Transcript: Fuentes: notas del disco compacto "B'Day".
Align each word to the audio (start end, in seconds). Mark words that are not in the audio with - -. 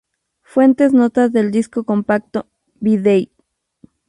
Fuentes: 0.41 0.93
notas 0.93 1.31
del 1.31 1.51
disco 1.51 1.83
compacto 1.83 2.47
"B'Day". 2.81 3.29